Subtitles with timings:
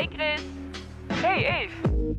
[0.00, 0.42] Hey Chris.
[1.12, 2.16] Hey Eve.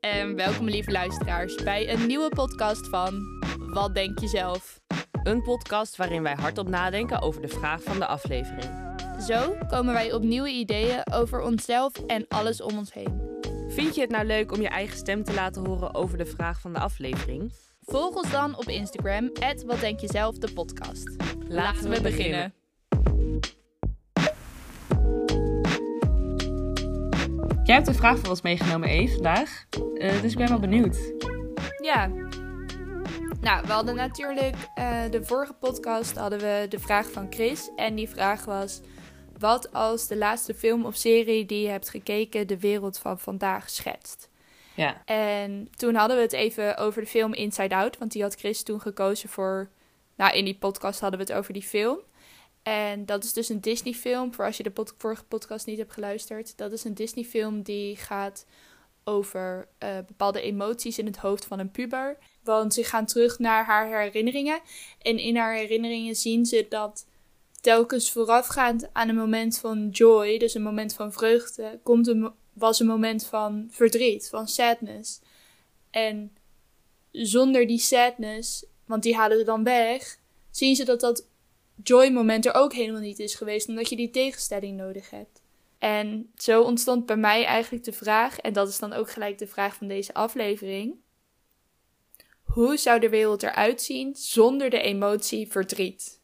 [0.00, 3.22] En welkom lieve luisteraars bij een nieuwe podcast van
[3.58, 4.80] Wat denk je zelf?
[5.22, 8.98] Een podcast waarin wij hardop nadenken over de vraag van de aflevering.
[9.26, 13.40] Zo komen wij op nieuwe ideeën over onszelf en alles om ons heen.
[13.68, 16.60] Vind je het nou leuk om je eigen stem te laten horen over de vraag
[16.60, 17.52] van de aflevering?
[17.80, 19.30] Volg ons dan op Instagram,
[19.66, 21.16] Wat Denk Je Zelf, de podcast.
[21.48, 22.59] Laten we beginnen.
[27.70, 29.66] Jij hebt een vraag voor ons meegenomen, Eve, vandaag.
[29.94, 31.12] Eh, dus ik ben wel benieuwd.
[31.82, 32.06] Ja.
[33.40, 37.70] Nou, we hadden natuurlijk uh, de vorige podcast hadden we de vraag van Chris.
[37.76, 38.80] En die vraag was:
[39.38, 43.70] wat als de laatste film of serie die je hebt gekeken de wereld van vandaag
[43.70, 44.28] schetst?
[44.74, 45.02] Ja.
[45.04, 48.62] En toen hadden we het even over de film Inside Out, want die had Chris
[48.62, 49.70] toen gekozen voor.
[50.16, 51.98] Nou, in die podcast hadden we het over die film.
[52.62, 56.56] En dat is dus een Disney-film, voor als je de vorige podcast niet hebt geluisterd.
[56.56, 58.46] Dat is een Disney-film die gaat
[59.04, 62.18] over uh, bepaalde emoties in het hoofd van een puber.
[62.42, 64.60] Want ze gaan terug naar haar herinneringen.
[64.98, 67.06] En in haar herinneringen zien ze dat
[67.60, 72.80] telkens voorafgaand aan een moment van joy, dus een moment van vreugde, komt een, was
[72.80, 75.20] een moment van verdriet, van sadness.
[75.90, 76.36] En
[77.12, 80.18] zonder die sadness, want die halen ze dan weg,
[80.50, 81.26] zien ze dat dat
[81.82, 85.42] joy-moment er ook helemaal niet is geweest, omdat je die tegenstelling nodig hebt.
[85.78, 89.46] En zo ontstond bij mij eigenlijk de vraag, en dat is dan ook gelijk de
[89.46, 90.94] vraag van deze aflevering:
[92.42, 96.20] hoe zou de wereld eruit zien zonder de emotie verdriet?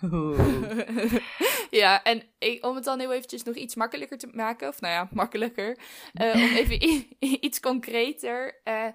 [1.70, 4.94] ja, en ik, om het dan heel eventjes nog iets makkelijker te maken, of nou
[4.94, 5.78] ja, makkelijker,
[6.14, 7.06] uh, om even
[7.46, 8.60] iets concreter.
[8.64, 8.86] Uh,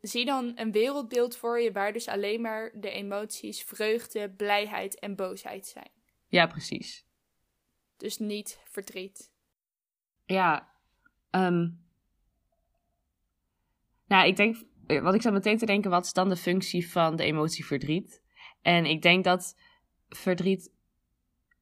[0.00, 5.16] zie dan een wereldbeeld voor je waar dus alleen maar de emoties vreugde, blijheid en
[5.16, 5.90] boosheid zijn.
[6.26, 7.06] Ja, precies.
[7.96, 9.32] Dus niet verdriet.
[10.24, 10.72] Ja,
[11.30, 11.84] um,
[14.06, 14.56] nou, ik denk,
[15.02, 18.22] wat ik zou meteen te denken, wat is dan de functie van de emotie verdriet?
[18.62, 19.56] En ik denk dat
[20.08, 20.72] verdriet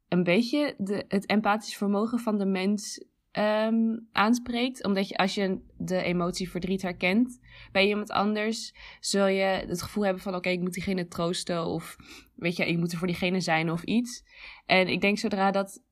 [0.09, 4.85] een beetje de, het empathisch vermogen van de mens Ehm, aanspreekt.
[4.85, 7.41] Omdat je als je de emotie verdriet herkent
[7.73, 11.97] bij iemand anders, zul je het gevoel hebben van oké, ik moet diegene troosten of
[12.35, 14.25] weet je, ik moet er voor diegene zijn of iets.
[14.67, 15.83] En ik denk zodra dat,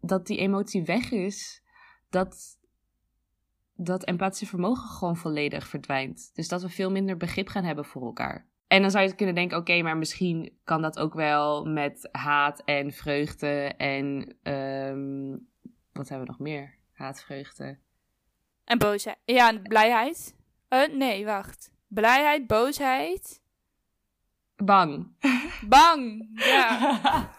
[0.00, 1.62] dat die emotie weg is,
[2.10, 2.58] dat
[3.74, 6.30] dat empathische vermogen gewoon volledig verdwijnt.
[6.34, 8.46] Dus dat we veel minder begrip gaan hebben voor elkaar.
[8.66, 12.62] En dan zou je kunnen denken, oké, maar misschien kan dat ook wel met haat
[12.64, 15.48] en vreugde en um,
[15.98, 16.74] wat hebben we nog meer?
[16.92, 17.78] Haatvreugde.
[18.64, 19.18] En boosheid.
[19.24, 20.34] Ja, blijheid.
[20.68, 21.72] Uh, nee, wacht.
[21.86, 23.40] Blijheid, boosheid.
[24.56, 25.06] Bang.
[25.68, 27.30] Bang, ja.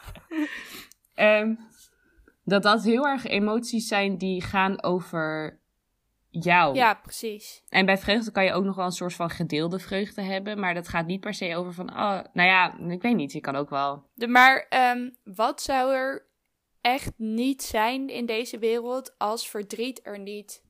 [1.15, 1.59] um,
[2.43, 5.59] dat dat heel erg emoties zijn die gaan over
[6.29, 6.75] jou.
[6.75, 7.63] Ja, precies.
[7.69, 10.59] En bij vreugde kan je ook nog wel een soort van gedeelde vreugde hebben.
[10.59, 13.31] Maar dat gaat niet per se over van, oh, nou ja, ik weet niet.
[13.31, 14.09] Je kan ook wel.
[14.13, 16.27] De, maar um, wat zou er
[16.81, 20.63] echt niet zijn in deze wereld als verdriet er niet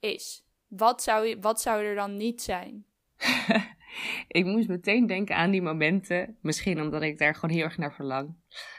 [0.00, 0.44] is?
[0.68, 2.84] Wat zou, wat zou er dan niet zijn?
[4.28, 7.94] ik moest meteen denken aan die momenten, misschien omdat ik daar gewoon heel erg naar
[7.94, 8.36] verlang.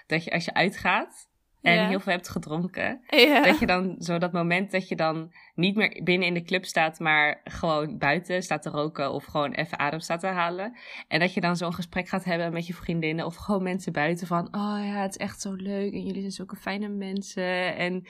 [0.08, 1.31] Dat je als je uitgaat
[1.62, 3.02] en heel veel hebt gedronken.
[3.44, 6.66] Dat je dan zo dat moment dat je dan niet meer binnen in de club
[6.66, 10.78] staat, maar gewoon buiten staat te roken of gewoon even adem staat te halen.
[11.08, 14.28] En dat je dan zo'n gesprek gaat hebben met je vriendinnen of gewoon mensen buiten
[14.28, 17.76] van, oh ja, het is echt zo leuk en jullie zijn zulke fijne mensen.
[17.76, 18.08] En,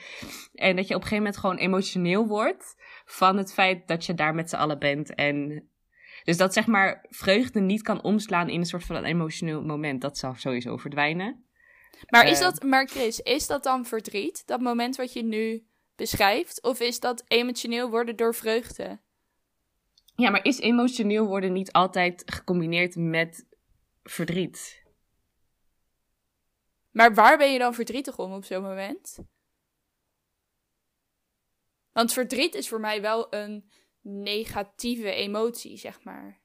[0.54, 2.74] en dat je op een gegeven moment gewoon emotioneel wordt
[3.04, 5.66] van het feit dat je daar met z'n allen bent en
[6.24, 10.00] dus dat zeg maar vreugde niet kan omslaan in een soort van een emotioneel moment.
[10.00, 11.44] Dat zal sowieso verdwijnen.
[12.08, 14.46] Maar is dat, maar Chris, is dat dan verdriet?
[14.46, 15.66] Dat moment wat je nu
[15.96, 16.62] beschrijft?
[16.62, 19.00] Of is dat emotioneel worden door vreugde?
[20.14, 23.46] Ja, maar is emotioneel worden niet altijd gecombineerd met
[24.02, 24.82] verdriet?
[26.90, 29.18] Maar waar ben je dan verdrietig om op zo'n moment?
[31.92, 36.40] Want verdriet is voor mij wel een negatieve emotie, zeg maar.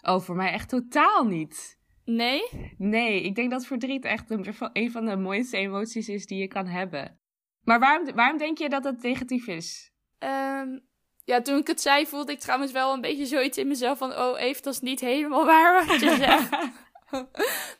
[0.00, 1.77] Oh, voor mij echt totaal niet.
[2.10, 2.74] Nee?
[2.78, 4.30] Nee, ik denk dat verdriet echt
[4.72, 7.20] een, van de mooiste emoties is die je kan hebben.
[7.64, 9.92] Maar waarom, waarom denk je dat het negatief is?
[10.18, 10.86] Um,
[11.24, 14.18] ja, toen ik het zei, voelde ik trouwens wel een beetje zoiets in mezelf van...
[14.18, 16.50] Oh, even, dat is niet helemaal waar wat je zegt.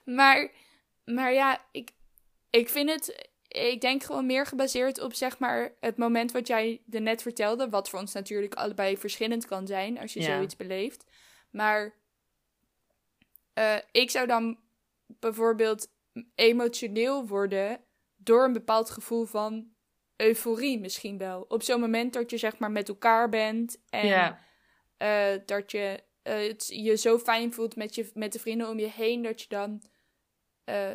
[0.04, 0.50] maar,
[1.04, 1.90] maar ja, ik,
[2.50, 3.28] ik vind het...
[3.48, 7.69] Ik denk gewoon meer gebaseerd op, zeg maar, het moment wat jij er net vertelde.
[7.69, 11.04] Wat voor ons natuurlijk allebei verschillend kan zijn als je zoiets beleeft.
[11.50, 11.98] Maar
[13.58, 14.58] uh, ik zou dan
[15.06, 15.88] bijvoorbeeld
[16.34, 17.81] emotioneel worden
[18.16, 19.76] door een bepaald gevoel van
[20.16, 21.44] euforie misschien wel.
[21.49, 24.40] Op zo'n moment dat je zeg maar met elkaar bent en Ja.
[24.96, 28.78] eh, dat je eh, het, je zo fijn voelt met, je, met de vrienden om
[28.78, 29.82] je heen, dat je dan
[30.64, 30.90] eh,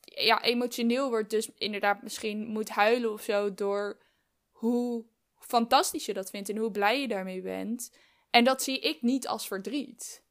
[0.00, 1.30] ja, emotioneel wordt.
[1.30, 4.02] Dus inderdaad misschien moet huilen of zo door
[4.50, 5.04] hoe
[5.38, 7.96] fantastisch je dat vindt en hoe blij je daarmee bent.
[8.30, 10.24] En dat zie ik niet als verdriet.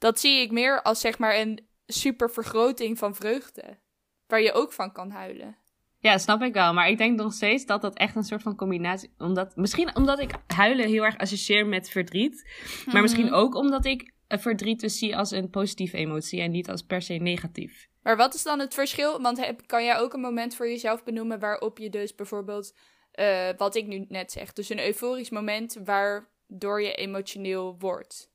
[0.00, 3.78] Dat zie ik meer als zeg maar een super vergroting van vreugde.
[4.26, 5.56] Waar je ook van kan huilen.
[5.98, 6.72] Ja, snap ik wel.
[6.72, 9.14] Maar ik denk nog steeds dat dat echt een soort van combinatie...
[9.18, 12.50] Omdat, misschien omdat ik huilen heel erg associeer met verdriet.
[12.92, 16.82] Maar misschien ook omdat ik verdriet dus zie als een positieve emotie en niet als
[16.82, 17.88] per se negatief.
[18.02, 19.20] Maar wat is dan het verschil?
[19.20, 22.76] Want heb, kan jij ook een moment voor jezelf benoemen waarop je dus bijvoorbeeld,
[23.10, 28.29] eh, wat ik nu net zeg, dus een euforisch moment waardoor je emotioneel wordt?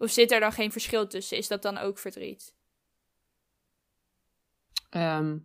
[0.00, 1.36] Of zit er dan geen verschil tussen?
[1.36, 2.54] Is dat dan ook verdriet?
[4.90, 5.38] Ehm,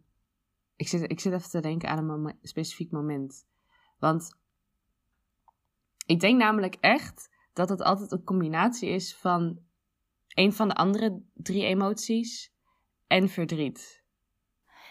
[0.75, 3.45] ik, zit, ik zit even te denken aan een specifiek moment.
[3.99, 4.37] Want
[6.05, 9.59] ik denk namelijk echt dat het altijd een combinatie is van
[10.27, 12.53] een van de andere drie emoties
[13.07, 14.03] en verdriet.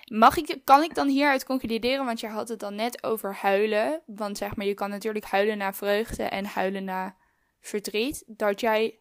[0.05, 4.03] Mag ik, kan ik dan hieruit concluderen, want je had het dan net over huilen.
[4.07, 7.17] Want zeg maar, je kan natuurlijk huilen naar vreugde en huilen naar
[7.61, 8.25] verdriet.
[8.27, 8.99] Dat jij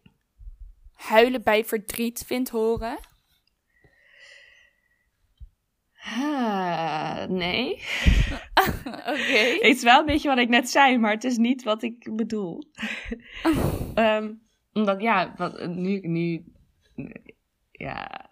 [0.94, 2.98] huilen bij verdriet vindt horen.
[6.04, 7.72] Ah, nee.
[9.12, 9.38] Oké.
[9.60, 12.16] Het is wel een beetje wat ik net zei, maar het is niet wat ik
[12.16, 12.62] bedoel.
[13.94, 14.32] Ehm,
[14.72, 16.44] omdat, ja, wat, nu, nu,
[17.70, 18.28] ja.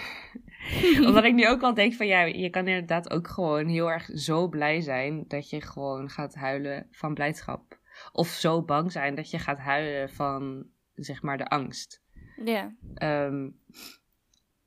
[1.06, 4.10] omdat ik nu ook al denk van, ja, je kan inderdaad ook gewoon heel erg
[4.14, 7.78] zo blij zijn dat je gewoon gaat huilen van blijdschap.
[8.12, 10.66] Of zo bang zijn dat je gaat huilen van,
[10.96, 12.02] zeg maar, de angst.
[12.44, 12.74] Ja.
[12.94, 13.50] Ehm,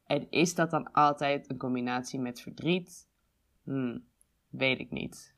[0.06, 3.08] en is dat dan altijd een combinatie met verdriet?
[3.64, 3.98] Hm,
[4.50, 5.38] weet ik niet.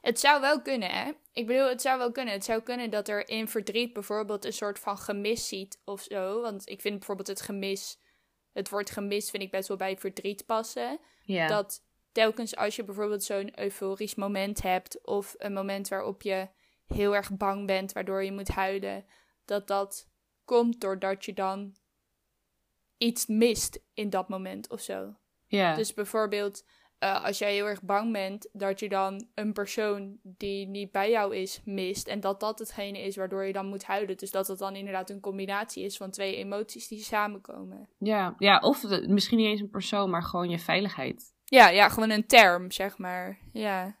[0.00, 1.12] Het zou wel kunnen, hè?
[1.32, 2.34] Ik bedoel, het zou wel kunnen.
[2.34, 6.40] Het zou kunnen dat er in verdriet bijvoorbeeld een soort van gemis ziet of zo.
[6.40, 8.00] Want ik vind bijvoorbeeld het gemis,
[8.52, 10.98] het woord gemis vind ik best wel bij verdriet passen.
[11.22, 11.46] Ja.
[11.46, 16.48] Dat telkens als je bijvoorbeeld zo'n euforisch moment hebt of een moment waarop je
[16.86, 19.04] heel erg bang bent, waardoor je moet huilen,
[19.44, 20.08] dat dat
[20.44, 21.74] komt doordat je dan
[22.98, 25.14] iets mist in dat moment of zo.
[25.46, 25.74] ja.
[25.74, 26.64] Dus bijvoorbeeld,
[26.98, 31.10] eh, als jij heel erg bang bent dat je dan een persoon die niet bij
[31.10, 32.08] jou is mist.
[32.08, 34.16] En dat dat hetgene is waardoor je dan moet huilen.
[34.16, 37.88] Dus dat het dan inderdaad een combinatie is van twee emoties die samenkomen.
[37.98, 41.34] Ja, ja of de- misschien niet eens een persoon, maar gewoon je veiligheid.
[41.44, 43.38] Ja, ja, gewoon een term, zeg maar.
[43.52, 43.96] Ja.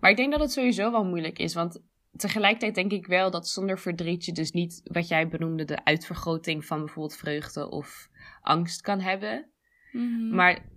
[0.00, 1.80] Maar ik denk dat het sowieso wel moeilijk is, want
[2.18, 6.64] tegelijkertijd denk ik wel dat zonder verdriet je dus niet, wat jij benoemde, de uitvergroting
[6.64, 8.08] van bijvoorbeeld vreugde of
[8.40, 9.50] angst kan hebben.
[9.92, 10.34] Mhm.
[10.34, 10.68] Maar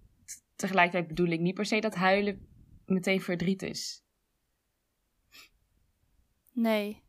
[0.55, 2.47] tegelijkertijd bedoel ik niet per se dat huilen
[2.85, 4.03] meteen verdriet is.
[6.53, 7.03] Nee.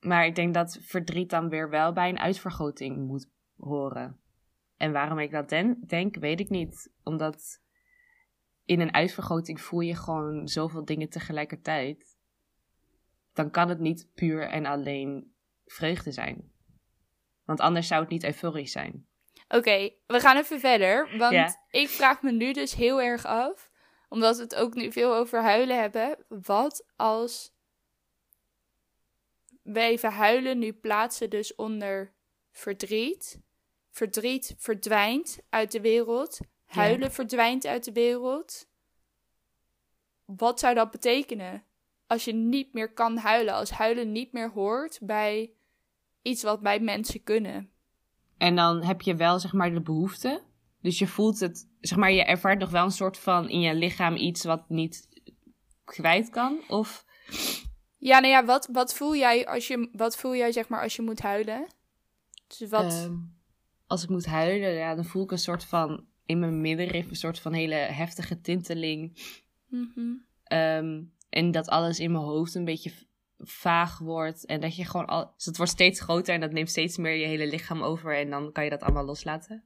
[0.00, 4.20] Maar ik denk dat verdriet dan weer wel bij een uitvergroting moet horen.
[4.76, 6.92] En waarom ik dat den- denk, weet ik niet.
[7.02, 7.60] Omdat
[8.64, 12.11] in een uitvergroting voel je gewoon zoveel dingen tegelijkertijd.
[13.32, 15.34] Dan kan het niet puur en alleen
[15.66, 16.50] vreugde zijn.
[17.44, 19.06] Want anders zou het niet euforisch zijn.
[19.48, 21.18] Oké, we gaan even verder.
[21.18, 21.56] Want Ja.
[21.70, 23.70] ik vraag me nu dus heel erg af,
[24.08, 26.16] omdat we het ook nu veel over huilen hebben.
[26.28, 27.52] Wat als
[29.62, 32.12] we even huilen nu plaatsen dus onder
[32.50, 33.40] verdriet.
[33.90, 36.38] Verdriet verdwijnt uit de wereld.
[36.64, 38.66] Huilen verdwijnt uit de wereld.
[40.24, 41.64] Wat zou dat betekenen?
[42.12, 45.52] Als je niet meer kan huilen, als huilen niet meer hoort bij
[46.22, 47.70] iets wat bij mensen kunnen.
[48.38, 50.42] En dan heb je wel, zeg maar, de behoefte.
[50.80, 53.74] Dus je voelt het, zeg maar, je ervaart nog wel een soort van in je
[53.74, 55.08] lichaam iets wat niet
[55.84, 56.60] kwijt kan.
[56.68, 57.04] Of
[57.98, 60.96] Ja, nou ja, wat, wat voel jij als je, wat voel jij zeg maar als
[60.96, 61.66] je moet huilen?
[62.46, 63.16] Dus wat, Ehm,
[63.86, 67.16] als ik moet huilen, ja, dan voel ik een soort van in mijn middenrif een
[67.16, 69.18] soort van hele heftige tinteling.
[70.42, 72.92] Ehm, en dat alles in mijn hoofd een beetje
[73.38, 74.46] vaag wordt.
[74.46, 75.32] En dat je gewoon al.
[75.36, 78.16] Dus het wordt steeds groter en dat neemt steeds meer je hele lichaam over.
[78.16, 79.64] En dan kan je dat allemaal loslaten.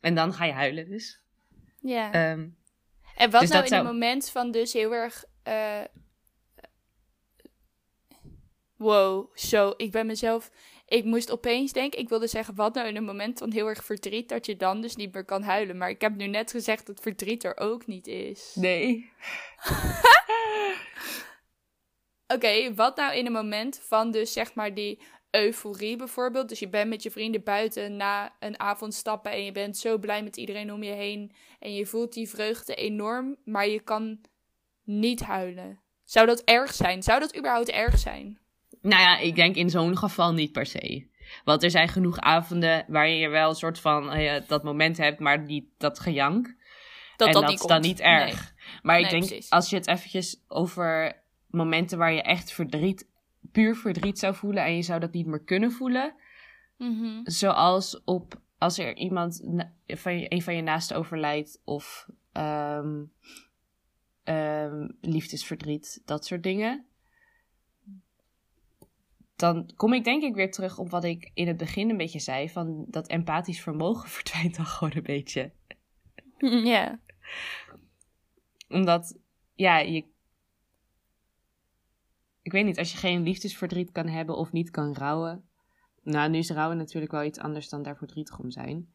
[0.00, 1.20] En dan ga je huilen dus.
[1.80, 2.12] ja.
[2.12, 2.48] Ehm,
[3.16, 5.24] en wat dus nou in zou- een moment van dus heel erg...
[5.42, 5.80] eh,
[8.76, 10.50] wow, zo, ik ben mezelf...
[10.90, 13.84] Ik moest opeens denken, ik wilde zeggen, wat nou in een moment van heel erg
[13.84, 15.76] verdriet, dat je dan dus niet meer kan huilen.
[15.76, 18.52] Maar ik heb nu net gezegd dat verdriet er ook niet is.
[18.54, 19.10] nee.
[22.34, 26.48] Oké, wat nou in een moment van dus zeg maar die euforie bijvoorbeeld.
[26.48, 29.98] Dus je bent met je vrienden buiten na een avond stappen en je bent zo
[29.98, 31.32] blij met iedereen om je heen.
[31.58, 34.20] En je voelt die vreugde enorm, maar je kan
[34.82, 35.80] niet huilen.
[36.04, 37.02] Zou dat erg zijn?
[37.02, 38.40] Zou dat überhaupt erg zijn?
[38.82, 41.06] Nou ja, ik denk in zo'n geval niet per se.
[41.44, 45.18] Want er zijn genoeg avonden waar je wel een soort van eh, dat moment hebt,
[45.18, 46.54] maar niet dat gejank.
[47.16, 47.86] Dat en dat, dat niet is dan komt.
[47.92, 48.54] niet erg.
[48.54, 48.80] Nee.
[48.82, 49.50] Maar ik Nee, denk, precies.
[49.50, 53.08] als je het eventjes over momenten waar je echt verdriet,
[53.52, 56.14] puur verdriet zou voelen en je zou dat niet meer kunnen voelen.
[56.78, 57.20] Mhm.
[57.24, 59.42] Zoals op, als er iemand,
[59.86, 63.02] van je, een van je naasten overlijdt of ehm,
[64.24, 66.84] ehm, liefdesverdriet, dat soort dingen.
[69.40, 72.18] Dan kom ik denk ik weer terug op wat ik in het begin een beetje
[72.18, 75.52] zei, van dat empathisch vermogen verdwijnt dan gewoon een beetje.
[76.64, 77.00] Ja.
[78.68, 79.18] Omdat,
[79.54, 80.04] ja, je.
[82.42, 85.48] Ik weet niet, als je geen liefdesverdriet kan hebben of niet kan rouwen.
[86.02, 88.92] Nou, nu is rouwen natuurlijk wel iets anders dan daar verdrietig om zijn.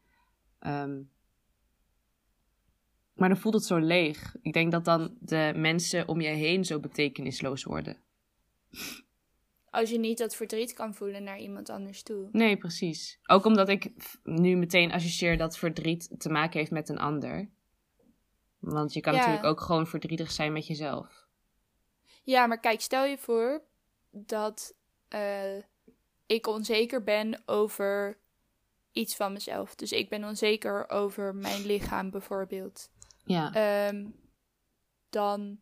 [0.60, 1.02] Ehm,
[3.14, 4.36] maar dan voelt het zo leeg.
[4.42, 7.98] Ik denk dat dan de mensen om je heen zo betekenisloos worden.
[9.76, 12.30] Als je niet dat verdriet kan voelen naar iemand anders toe.
[12.32, 13.20] Nee, precies.
[13.26, 13.92] Ook omdat ik
[14.24, 17.50] nu meteen associeer dat verdriet te maken heeft met een ander.
[18.60, 19.20] Want je kan Ja.
[19.20, 21.28] natuurlijk ook gewoon verdrietig zijn met jezelf.
[22.24, 23.62] Ja, maar kijk, stel je voor
[24.10, 24.74] dat
[25.08, 25.58] eh,
[26.26, 28.18] ik onzeker ben over
[28.92, 29.76] iets van mezelf.
[29.76, 32.90] Dus ik ben onzeker over mijn lichaam bijvoorbeeld.
[33.24, 33.54] Ja.
[33.54, 34.06] Ehm,
[35.10, 35.60] dan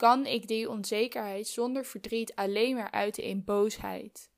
[0.00, 4.30] kan ik die onzekerheid zonder verdriet alleen maar uiten in boosheid.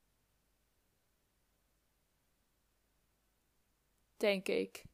[4.17, 4.85] Denk ik.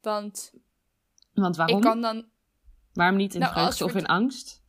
[0.00, 0.52] Want
[1.32, 1.76] Want waarom?
[1.76, 2.28] ik kan dan.
[2.92, 4.62] Waarom niet in Nou, vreugde of in angst?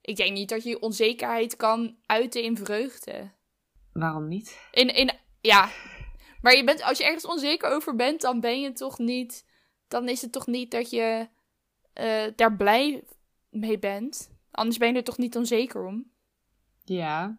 [0.00, 3.30] Ik denk niet dat je onzekerheid kan uiten in vreugde.
[3.92, 4.68] Waarom niet?
[4.72, 5.70] In, in, ja.
[6.42, 9.46] Maar je bent, als je ergens onzeker over bent, dan ben je toch niet.
[9.88, 11.28] Dan is het toch niet dat je
[11.92, 13.04] eh, daar blij
[13.50, 14.30] mee bent.
[14.50, 16.10] Anders ben je er toch niet onzeker om.
[16.84, 17.38] Ja.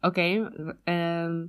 [0.00, 0.50] Oké.
[0.84, 1.46] ehm,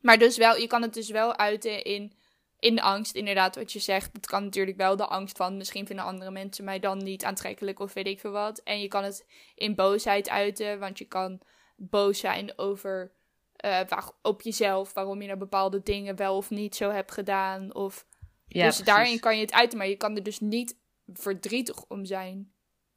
[0.00, 2.12] Maar dus wel, je kan het dus wel uiten in,
[2.58, 4.10] in de angst, inderdaad, wat je zegt.
[4.12, 7.78] Het kan natuurlijk wel de angst van, misschien vinden andere mensen mij dan niet aantrekkelijk
[7.78, 8.58] of weet ik veel wat.
[8.58, 11.40] En je kan het in boosheid uiten, want je kan
[11.76, 13.12] boos zijn over
[13.56, 17.74] eh, waar, op jezelf, waarom je nou bepaalde dingen wel of niet zo hebt gedaan.
[17.74, 18.06] Of,
[18.46, 18.84] ja, dus precies.
[18.84, 20.76] daarin kan je het uiten, maar je kan er dus niet
[21.12, 22.51] verdrietig om zijn.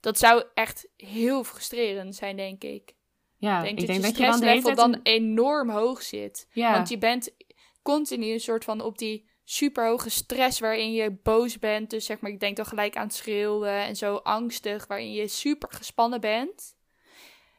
[0.06, 2.94] Dat zou echt heel frustrerend zijn, denk ik.
[3.38, 6.48] Ja, ik denk ik dat denk je dat je dan dan een- enorm hoog zit.
[6.52, 7.36] Ja, Want je bent
[7.82, 11.90] continu een soort van op die superhoge stress waarin je boos bent.
[11.90, 15.28] Dus zeg maar, ik denk dan gelijk aan het schreeuwen en zo angstig, waarin je
[15.28, 16.76] super gespannen bent.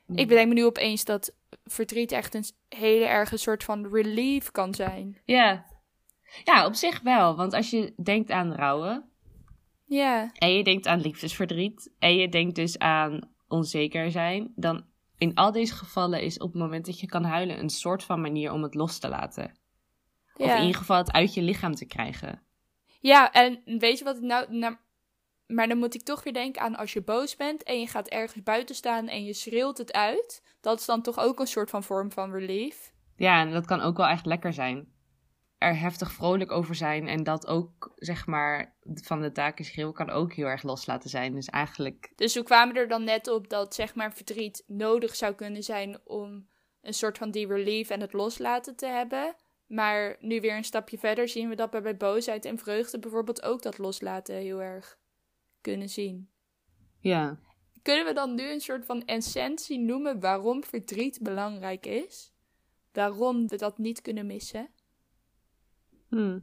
[0.06, 0.16] Mm.
[0.16, 1.34] Ik bedenk me nu opeens dat
[1.64, 5.20] verdriet echt een hele erge soort van relief kan zijn.
[5.24, 5.66] Ja.
[6.44, 7.36] ja, op zich wel.
[7.36, 9.10] Want als je denkt aan rouwen...
[9.86, 11.92] Ja, en je denkt aan liefdesverdriet...
[11.98, 14.52] en je denkt dus aan onzeker zijn...
[14.56, 14.84] dan
[15.18, 17.58] in al deze gevallen is op het moment dat je kan huilen...
[17.58, 19.58] een soort van manier om het los te laten.
[20.36, 22.42] Of in ieder geval het uit je lichaam te krijgen.
[23.00, 24.76] ja, en weet je wat ik nou, nou...
[25.46, 28.08] Maar dan moet ik toch weer denken aan als je boos bent en je gaat
[28.08, 30.56] ergens buiten staan en je schreeuwt het uit.
[30.60, 32.92] Dat is dan toch ook een soort van vorm van relief.
[33.16, 34.88] Ja, en dat kan ook wel echt lekker zijn.
[35.66, 40.10] Er heftig vrolijk over zijn en dat ook, zeg maar, van de daken schreeuwen kan
[40.10, 41.34] ook heel erg loslaten zijn.
[41.34, 45.34] Dus eigenlijk, Dus we kwamen er dan net op dat zeg maar verdriet nodig zou
[45.34, 46.48] kunnen zijn om
[46.80, 49.34] een soort van die relief en het loslaten te hebben.
[49.66, 53.42] Maar nu weer een stapje verder zien we dat we bij boosheid en vreugde bijvoorbeeld
[53.42, 54.98] ook dat loslaten heel erg
[55.60, 56.30] kunnen zien.
[57.00, 57.38] ja.
[57.82, 62.32] Kunnen we dan nu een soort van essentie noemen waarom verdriet belangrijk is?
[62.92, 64.68] Waarom we dat niet kunnen missen?
[66.08, 66.38] Hm.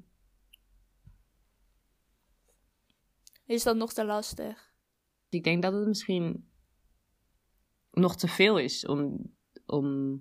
[3.46, 4.72] Is dat nog te lastig?
[5.30, 6.50] Ik denk dat het misschien
[7.92, 9.32] nog te veel is om,
[9.66, 10.18] om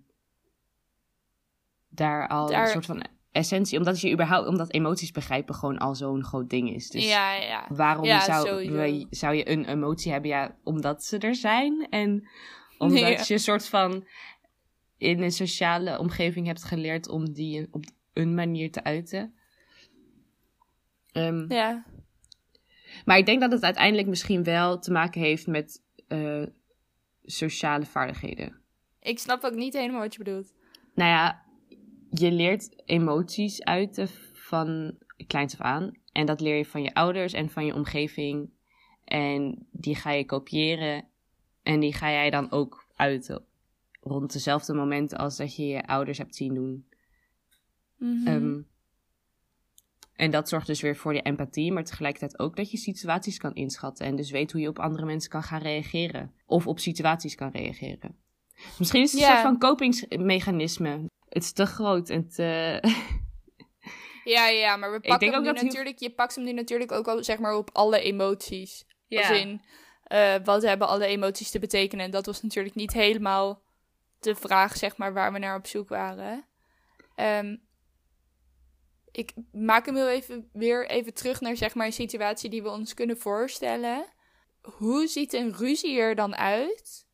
[1.89, 5.95] daar al Daar- een soort van essentie, omdat je überhaupt, omdat emoties begrijpen gewoon al
[5.95, 6.89] zo'n groot ding is.
[6.89, 7.67] Dus ja, ja.
[7.69, 10.31] waarom Ja, zou, we- zou je een emotie hebben?
[10.31, 12.29] Ja, omdat ze er zijn en
[12.79, 13.09] omdat Ja.
[13.09, 14.07] je een soort van
[14.97, 19.35] in een sociale omgeving hebt geleerd om die op een manier te uiten.
[21.13, 21.85] Ehm, Ja,
[23.05, 26.43] Maar ik denk dat het uiteindelijk misschien wel te maken heeft met eh,
[27.25, 28.61] sociale vaardigheden.
[29.01, 30.53] ik snap ook niet helemaal wat je bedoelt.
[30.95, 31.43] Nou ja,
[32.11, 35.93] je leert emoties uiten van kleins af aan.
[36.13, 38.51] En dat leer je van je ouders en van je omgeving.
[39.05, 41.05] En die ga je kopiëren.
[41.63, 43.45] En die ga jij dan ook uiten.
[44.01, 46.87] rond dezelfde momenten als dat je je ouders hebt zien doen.
[48.03, 48.27] Mhm.
[48.27, 48.61] Ehm,
[50.15, 53.55] en dat zorgt dus weer voor je empathie, maar tegelijkertijd ook dat je situaties kan
[53.55, 56.35] inschatten en dus weet hoe je op andere mensen kan gaan reageren.
[56.47, 58.17] Of op situaties kan reageren.
[58.79, 61.05] Misschien is het een soort van kopingsmechanisme.
[61.29, 62.81] Het is te groot en te...
[64.25, 67.25] Ja, ja, maar we pakken hem nu natuurlijk, je pakt hem nu natuurlijk ook al
[67.25, 68.85] zeg maar op alle emoties.
[69.09, 69.31] Als Ja.
[69.31, 69.63] in,
[70.03, 72.05] eh, wat hebben alle emoties te betekenen?
[72.05, 73.63] En dat was natuurlijk niet helemaal
[74.21, 76.45] de vraag, zeg maar, waar we naar op zoek waren.
[77.15, 77.57] Ehm,
[79.13, 82.69] ik maak hem heel even weer even terug naar zeg maar een situatie die we
[82.71, 84.05] ons kunnen voorstellen.
[84.63, 87.07] Hoe ziet een ruzie er dan uit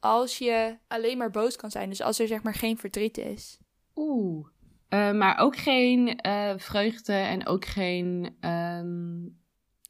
[0.00, 1.88] als je alleen maar boos kan zijn?
[1.88, 3.58] Dus als er zeg maar geen verdriet is.
[3.96, 4.46] Oeh.
[4.88, 8.36] Eh, maar ook geen eh, vreugde en ook geen...
[8.40, 9.24] ehm,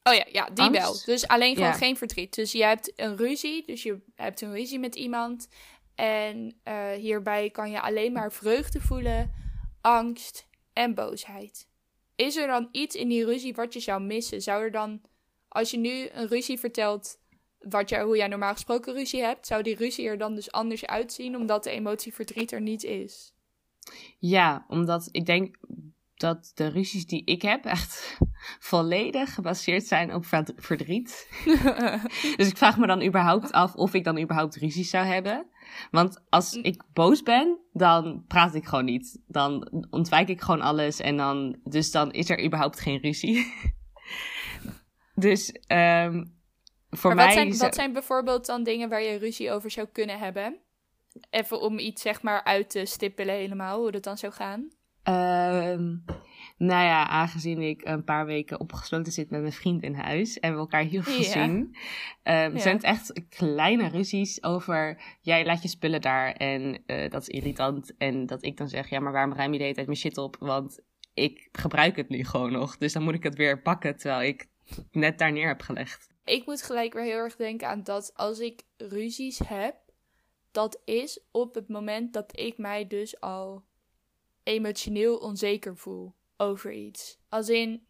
[0.04, 0.80] Oh ja, ja, die Angst?
[0.82, 1.02] wel.
[1.04, 1.74] Dus alleen gewoon Ja.
[1.76, 2.34] geen verdriet.
[2.34, 5.48] Dus je hebt een ruzie, dus je hebt een ruzie met iemand.
[5.94, 9.32] En eh, hierbij kan je alleen maar vreugde voelen,
[9.80, 11.68] angst en boosheid.
[12.16, 14.42] Is er dan iets in die ruzie wat je zou missen?
[14.42, 15.00] Zou er dan,
[15.48, 17.20] als je nu een ruzie vertelt,
[17.58, 20.86] wat jij, hoe jij normaal gesproken ruzie hebt, zou die ruzie er dan dus anders
[20.86, 23.34] uitzien, omdat de emotie verdriet er niet is?
[24.18, 25.56] Ja, omdat ik denk
[26.14, 28.18] dat de ruzies die ik heb echt
[28.70, 31.28] volledig gebaseerd zijn op verd- verdriet.
[32.36, 35.46] dus ik vraag me dan überhaupt af of ik dan überhaupt ruzies zou hebben.
[35.90, 39.20] Want als ik boos ben, dan praat ik gewoon niet.
[39.26, 43.52] Dan ontwijk ik gewoon alles en dan, dus dan is er überhaupt geen ruzie.
[45.14, 46.24] dus ehm,
[46.90, 47.26] voor maar mij...
[47.26, 50.56] wat zijn, wat zijn bijvoorbeeld dan dingen waar je ruzie over zou kunnen hebben?
[51.30, 54.68] Even om iets zeg maar uit te stippelen helemaal, hoe dat dan zou gaan.
[55.02, 55.96] Ehm,
[56.66, 60.52] nou ja, aangezien ik een paar weken opgesloten zit met mijn vriend in huis en
[60.52, 61.76] we elkaar heel veel zien,
[62.22, 62.58] Ja.
[62.58, 67.28] zijn het echt kleine ruzies over jij laat je spullen daar en eh, dat is
[67.28, 67.96] irritant.
[67.96, 70.18] En dat ik dan zeg, ja, maar waarom ruim je de hele tijd mijn shit
[70.18, 70.36] op?
[70.40, 70.80] Want
[71.14, 74.46] ik gebruik het nu gewoon nog, dus dan moet ik het weer pakken terwijl ik
[74.64, 76.10] het net daar neer heb gelegd.
[76.24, 79.76] Ik moet gelijk weer heel erg denken aan dat als ik ruzies heb,
[80.50, 83.64] dat is op het moment dat ik mij dus al
[84.42, 87.18] emotioneel onzeker voel over iets.
[87.28, 87.86] Als in,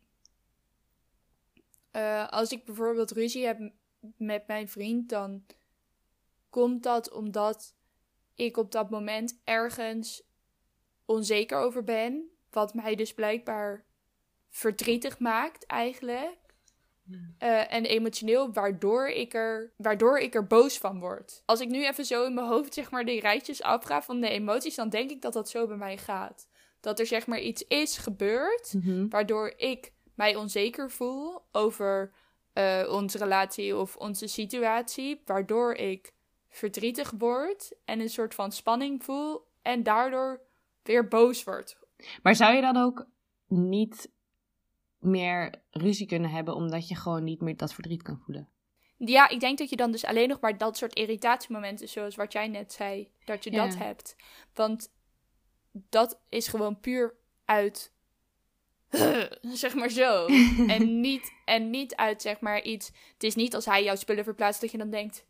[1.91, 3.73] eh, als ik bijvoorbeeld ruzie heb
[4.17, 5.45] met mijn vriend, dan
[6.51, 7.75] komt dat omdat
[8.35, 10.23] ik op dat moment ergens
[11.05, 13.85] onzeker over ben, wat mij dus blijkbaar
[14.49, 16.41] verdrietig maakt eigenlijk.
[17.39, 21.43] Eh, en emotioneel, waardoor ik, er, waardoor ik er boos van word.
[21.45, 24.29] Als ik nu even zo in mijn hoofd zeg maar die rijtjes afga van de
[24.29, 26.49] emoties, dan denk ik dat dat zo bij mij gaat.
[26.83, 28.75] Dat er zeg maar iets is gebeurd,
[29.09, 32.13] waardoor ik mij onzeker voel over
[32.53, 36.13] eh, onze relatie of onze situatie, waardoor ik
[36.49, 40.41] verdrietig word en een soort van spanning voel en daardoor
[40.83, 41.79] weer boos word.
[42.23, 43.07] Maar zou je dan ook
[43.47, 44.11] niet
[44.99, 48.49] meer ruzie kunnen hebben omdat je gewoon niet meer dat verdriet kan voelen?
[48.97, 52.33] Ja, ik denk dat je dan dus alleen nog maar dat soort irritatiemomenten, zoals wat
[52.33, 53.65] jij net zei, dat je Ja.
[53.67, 54.17] dat hebt.
[54.55, 54.93] Want
[55.73, 57.93] dat is gewoon puur uit,
[59.63, 60.27] zeg maar zo.
[60.67, 62.87] en, niet, en niet uit, zeg maar, iets.
[63.13, 65.25] Het is niet als hij jouw spullen verplaatst dat je dan denkt,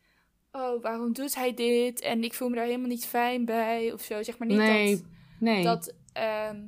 [0.53, 2.01] oh, waarom doet hij dit?
[2.01, 4.23] En ik voel me daar helemaal niet fijn bij, of zo.
[4.23, 5.05] Zeg maar niet nee, dat,
[5.39, 5.65] nee.
[5.65, 6.61] dat ehm,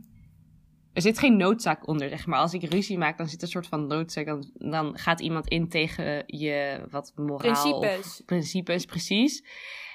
[0.92, 2.38] Er zit geen noodzaak onder, zeg maar.
[2.38, 4.26] Als ik ruzie maak, dan zit er een soort van noodzaak.
[4.26, 8.18] Dan, dan gaat iemand in tegen je wat moraal Principes.
[8.20, 9.44] of principes, precies.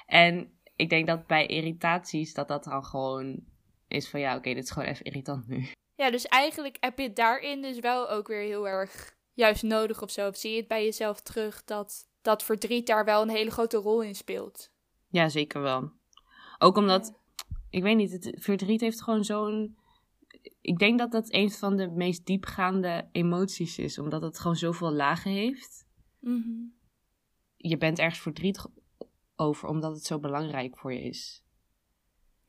[0.06, 3.44] En ik denk dat bij irritaties dat dat dan gewoon
[3.90, 5.68] is van ja, oké, dit is gewoon even irritant nu.
[5.94, 10.02] Ja, dus eigenlijk heb je het daarin dus wel ook weer heel erg juist nodig
[10.02, 10.28] of zo.
[10.28, 13.76] Of zie je het bij jezelf terug dat dat verdriet daar wel een hele grote
[13.76, 14.70] rol in speelt.
[15.08, 15.92] Ja, zeker wel.
[16.58, 17.18] Ook omdat,
[17.70, 19.78] ik weet niet, het verdriet heeft gewoon zo'n...
[20.60, 24.92] Ik denk dat dat een van de meest diepgaande emoties is, omdat het gewoon zoveel
[24.92, 25.86] lagen heeft.
[26.20, 26.50] Mhm.
[27.56, 28.66] Je bent ergens verdrietig
[29.36, 31.42] over, omdat het zo belangrijk voor je is.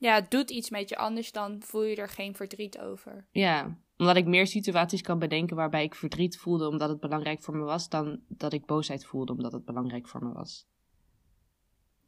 [0.02, 3.26] Ja, het doet iets met je, anders dan voel je er geen verdriet over.
[3.32, 7.56] Ja, omdat ik meer situaties kan bedenken waarbij ik verdriet voelde omdat het belangrijk voor
[7.56, 10.68] me was, dan dat ik boosheid voelde omdat het belangrijk voor me was.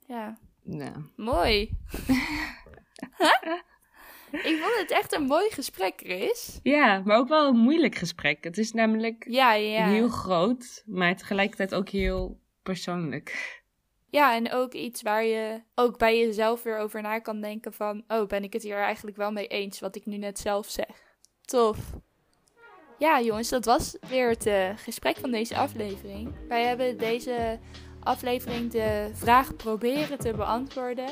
[0.08, 0.94] Ja, Ja.
[1.16, 1.70] mooi.
[4.32, 6.60] Ik vond het echt een mooi gesprek, Chris.
[6.64, 8.44] ja, maar ook wel een moeilijk gesprek.
[8.44, 9.88] Het is namelijk Ja, ja.
[9.88, 13.62] heel groot, maar tegelijkertijd ook heel persoonlijk.
[14.14, 18.04] Ja, en ook iets waar je ook bij jezelf weer over na kan denken van...
[18.08, 21.18] Oh, ben ik het hier eigenlijk wel mee eens wat ik nu net zelf zeg.
[21.42, 21.78] Tof.
[22.98, 26.36] Ja, jongens, dat was weer het eh, gesprek van deze aflevering.
[26.48, 27.60] Wij hebben deze
[28.00, 31.08] aflevering de vraag proberen te beantwoorden.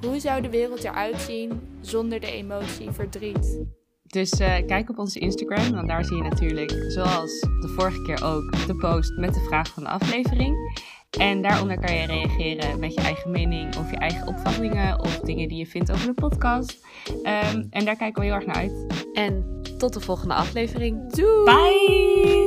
[0.00, 3.64] Hoe zou de wereld eruit zien zonder de emotie verdriet?
[4.02, 8.24] Dus eh, kijk op onze Instagram, want daar zie je natuurlijk, zoals de vorige keer
[8.24, 10.82] ook, de post met de vraag van de aflevering.
[11.18, 15.48] En daaronder kan je reageren met je eigen mening of je eigen opvattingen of dingen
[15.48, 16.86] die je vindt over de podcast.
[17.22, 18.86] Ehm, en daar kijken we heel erg naar uit.
[19.12, 21.12] En tot de volgende aflevering.
[21.12, 21.44] Doei!
[21.44, 22.43] Bye!